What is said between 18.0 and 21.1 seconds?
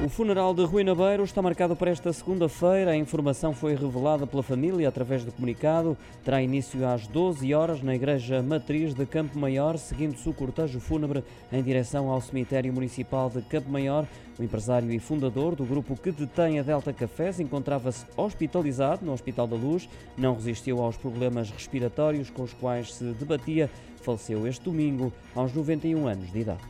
hospitalizado no Hospital da Luz. Não resistiu aos